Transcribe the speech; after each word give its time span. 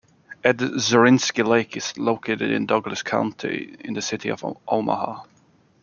Ed 0.43 0.57
Zorinsky 0.79 1.43
Lake 1.45 1.77
is 1.77 1.95
located 1.95 2.49
in 2.49 2.65
Douglas 2.65 3.03
County, 3.03 3.75
in 3.81 3.93
the 3.93 4.01
City 4.01 4.29
of 4.29 4.43
Omaha. 4.67 5.25